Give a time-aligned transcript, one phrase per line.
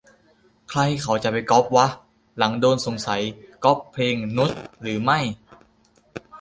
[0.69, 1.87] ใครเขาจะไปก๊อปวะ
[2.37, 3.21] หลังโดนสงสัย
[3.63, 5.19] ก๊อปเพลงนุชหรือไม่